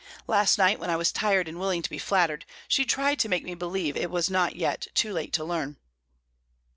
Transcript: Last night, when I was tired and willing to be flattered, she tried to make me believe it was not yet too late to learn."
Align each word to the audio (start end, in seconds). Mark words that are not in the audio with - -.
Last 0.25 0.57
night, 0.57 0.79
when 0.79 0.89
I 0.89 0.95
was 0.95 1.11
tired 1.11 1.47
and 1.47 1.59
willing 1.59 1.83
to 1.83 1.89
be 1.91 1.99
flattered, 1.99 2.45
she 2.67 2.85
tried 2.85 3.19
to 3.19 3.29
make 3.29 3.43
me 3.43 3.53
believe 3.53 3.95
it 3.95 4.09
was 4.09 4.31
not 4.31 4.55
yet 4.55 4.87
too 4.95 5.13
late 5.13 5.31
to 5.33 5.43
learn." 5.45 5.77